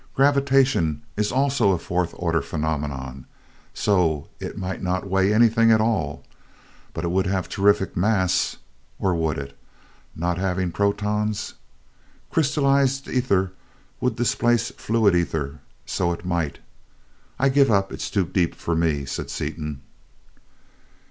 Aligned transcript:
Gravitation 0.15 1.03
is 1.15 1.31
also 1.31 1.73
a 1.73 1.77
fourth 1.77 2.15
order 2.17 2.41
phenomenon, 2.41 3.27
so 3.75 4.29
it 4.39 4.57
might 4.57 4.81
not 4.81 5.05
weigh 5.07 5.31
anything 5.31 5.71
at 5.71 5.79
all 5.79 6.23
but 6.91 7.03
it 7.03 7.09
would 7.11 7.27
have 7.27 7.47
terrific 7.47 7.95
mass 7.95 8.57
or 8.97 9.13
would 9.13 9.37
it, 9.37 9.55
not 10.15 10.39
having 10.39 10.71
protons? 10.71 11.53
Crystallized 12.31 13.07
ether 13.09 13.51
would 13.99 14.15
displace 14.15 14.71
fluid 14.71 15.13
ether, 15.15 15.59
so 15.85 16.11
it 16.11 16.25
might 16.25 16.57
I'll 17.37 17.51
give 17.51 17.69
up! 17.69 17.93
It's 17.93 18.09
too 18.09 18.25
deep 18.25 18.55
for 18.55 18.75
me!" 18.75 19.05
said 19.05 19.29
Seaton. 19.29 19.81